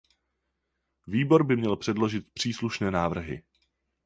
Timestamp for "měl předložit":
1.57-2.33